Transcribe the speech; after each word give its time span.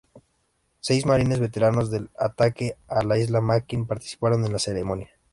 Seis 0.79 1.05
marines 1.05 1.37
veteranos 1.37 1.91
del 1.91 2.09
ataque 2.17 2.75
a 2.87 3.03
la 3.03 3.19
isla 3.19 3.39
Makin 3.39 3.85
participaron 3.85 4.43
en 4.43 4.51
la 4.53 4.57
ceremonia. 4.57 5.11